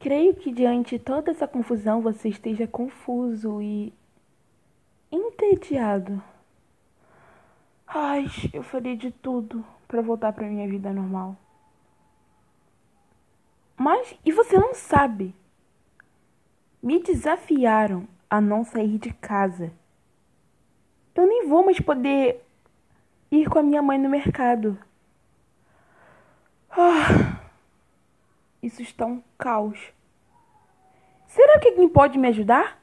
Creio 0.00 0.34
que 0.34 0.50
diante 0.50 0.96
de 0.96 1.04
toda 1.04 1.30
essa 1.30 1.46
confusão 1.46 2.00
você 2.00 2.30
esteja 2.30 2.66
confuso 2.66 3.60
e 3.60 3.92
entediado. 5.12 6.22
Ai, 7.86 8.24
eu 8.54 8.62
faria 8.62 8.96
de 8.96 9.10
tudo 9.10 9.62
para 9.86 10.00
voltar 10.00 10.32
para 10.32 10.48
minha 10.48 10.66
vida 10.66 10.90
normal. 10.90 11.36
Mas 13.76 14.18
e 14.24 14.32
você 14.32 14.56
não 14.56 14.72
sabe? 14.72 15.34
Me 16.82 17.02
desafiaram 17.02 18.08
a 18.30 18.40
não 18.40 18.64
sair 18.64 18.96
de 18.96 19.12
casa. 19.12 19.70
Eu 21.14 21.26
nem 21.26 21.46
vou 21.46 21.62
mais 21.62 21.78
poder 21.78 22.42
ir 23.30 23.50
com 23.50 23.58
a 23.58 23.62
minha 23.62 23.82
mãe 23.82 23.98
no 23.98 24.08
mercado. 24.08 24.78
Ah, 26.70 27.29
isso 28.70 28.82
está 28.82 29.04
um 29.04 29.22
caos. 29.36 29.78
Será 31.26 31.58
que 31.58 31.68
alguém 31.68 31.88
pode 31.88 32.18
me 32.18 32.28
ajudar? 32.28 32.78